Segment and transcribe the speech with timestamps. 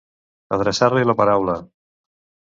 [0.55, 1.59] Adreçar-li la paraula.